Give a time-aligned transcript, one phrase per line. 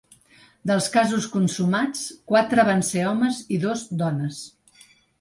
[0.71, 2.03] Dels casos consumats,
[2.33, 4.45] quatre van ser homes i dos dones.